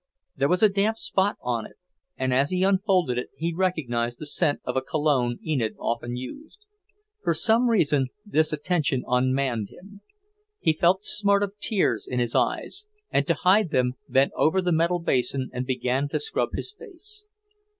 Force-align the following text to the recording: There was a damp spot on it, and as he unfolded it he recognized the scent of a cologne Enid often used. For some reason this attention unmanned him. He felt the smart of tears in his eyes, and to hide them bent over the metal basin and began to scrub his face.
There 0.35 0.47
was 0.49 0.63
a 0.63 0.69
damp 0.69 0.97
spot 0.97 1.37
on 1.43 1.67
it, 1.67 1.75
and 2.17 2.33
as 2.33 2.49
he 2.49 2.63
unfolded 2.63 3.19
it 3.19 3.29
he 3.37 3.53
recognized 3.53 4.17
the 4.17 4.25
scent 4.25 4.59
of 4.63 4.75
a 4.75 4.81
cologne 4.81 5.37
Enid 5.45 5.75
often 5.79 6.15
used. 6.15 6.65
For 7.23 7.35
some 7.35 7.69
reason 7.69 8.07
this 8.25 8.51
attention 8.51 9.03
unmanned 9.07 9.69
him. 9.69 10.01
He 10.59 10.73
felt 10.73 11.01
the 11.01 11.07
smart 11.09 11.43
of 11.43 11.53
tears 11.59 12.07
in 12.09 12.17
his 12.17 12.33
eyes, 12.33 12.87
and 13.11 13.27
to 13.27 13.35
hide 13.35 13.69
them 13.69 13.93
bent 14.09 14.31
over 14.35 14.59
the 14.59 14.71
metal 14.71 14.97
basin 14.97 15.51
and 15.53 15.67
began 15.67 16.07
to 16.09 16.19
scrub 16.19 16.49
his 16.55 16.73
face. 16.73 17.27